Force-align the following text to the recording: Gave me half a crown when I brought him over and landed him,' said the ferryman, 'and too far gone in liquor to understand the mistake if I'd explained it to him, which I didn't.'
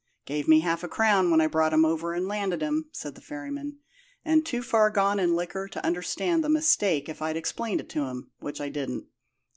Gave 0.25 0.47
me 0.47 0.61
half 0.61 0.83
a 0.83 0.87
crown 0.87 1.29
when 1.29 1.41
I 1.41 1.45
brought 1.45 1.73
him 1.73 1.85
over 1.85 2.13
and 2.15 2.27
landed 2.27 2.63
him,' 2.63 2.89
said 2.91 3.13
the 3.13 3.21
ferryman, 3.21 3.77
'and 4.25 4.43
too 4.43 4.63
far 4.63 4.89
gone 4.89 5.19
in 5.19 5.35
liquor 5.35 5.67
to 5.67 5.85
understand 5.85 6.43
the 6.43 6.49
mistake 6.49 7.07
if 7.07 7.21
I'd 7.21 7.37
explained 7.37 7.81
it 7.81 7.89
to 7.89 8.05
him, 8.07 8.31
which 8.39 8.59
I 8.59 8.69
didn't.' 8.69 9.05